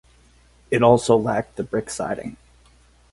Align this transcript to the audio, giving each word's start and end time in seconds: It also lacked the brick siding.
It 0.71 0.81
also 0.81 1.15
lacked 1.15 1.57
the 1.57 1.63
brick 1.63 1.91
siding. 1.91 2.37